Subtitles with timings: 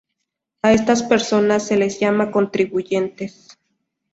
[0.63, 3.59] A estas personas se les llama contribuyentes.